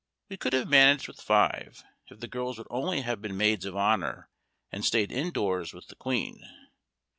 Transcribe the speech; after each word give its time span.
We 0.29 0.37
could 0.37 0.53
have 0.53 0.67
managed 0.67 1.07
with 1.07 1.21
five, 1.21 1.83
if 2.07 2.19
the 2.19 2.27
girls 2.27 2.57
would 2.57 2.65
only 2.71 3.01
have 3.01 3.21
been 3.21 3.37
Maids 3.37 3.65
of 3.65 3.75
Honour, 3.77 4.29
and 4.71 4.83
stayed 4.83 5.11
indoors 5.11 5.73
with 5.73 5.89
the 5.89 5.95
Queen. 5.95 6.41